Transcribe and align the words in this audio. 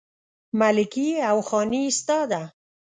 ملکي 0.59 1.09
او 1.29 1.37
خاني 1.49 1.83
ستا 1.99 2.19
ده 2.31 2.41